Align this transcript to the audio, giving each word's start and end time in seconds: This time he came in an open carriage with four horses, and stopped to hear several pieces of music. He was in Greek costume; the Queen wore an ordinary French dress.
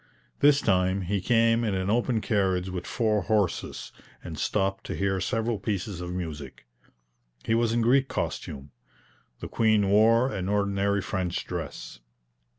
This 0.39 0.61
time 0.61 1.01
he 1.01 1.21
came 1.21 1.63
in 1.63 1.75
an 1.75 1.91
open 1.91 2.21
carriage 2.21 2.69
with 2.69 2.87
four 2.87 3.21
horses, 3.21 3.91
and 4.23 4.35
stopped 4.35 4.83
to 4.85 4.95
hear 4.95 5.21
several 5.21 5.59
pieces 5.59 6.01
of 6.01 6.11
music. 6.11 6.65
He 7.45 7.53
was 7.53 7.71
in 7.71 7.81
Greek 7.81 8.07
costume; 8.07 8.71
the 9.41 9.47
Queen 9.47 9.89
wore 9.91 10.33
an 10.33 10.49
ordinary 10.49 11.03
French 11.03 11.45
dress. 11.45 11.99